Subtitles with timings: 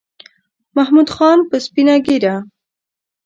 [0.75, 2.35] محمود خان په سپینه ګیره